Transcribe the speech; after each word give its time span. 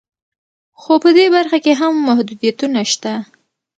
خو 0.81 0.93
په 1.03 1.09
دې 1.17 1.25
برخه 1.35 1.57
کې 1.65 1.73
هم 1.81 1.93
محدودیتونه 2.07 2.81
شته 2.91 3.13